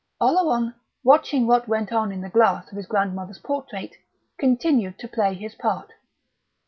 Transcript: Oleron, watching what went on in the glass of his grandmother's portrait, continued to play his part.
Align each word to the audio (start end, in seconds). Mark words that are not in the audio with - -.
Oleron, 0.19 0.73
watching 1.03 1.45
what 1.45 1.67
went 1.67 1.91
on 1.93 2.11
in 2.11 2.21
the 2.21 2.29
glass 2.29 2.71
of 2.71 2.75
his 2.75 2.87
grandmother's 2.87 3.37
portrait, 3.37 3.97
continued 4.39 4.97
to 4.97 5.07
play 5.07 5.35
his 5.35 5.53
part. 5.53 5.91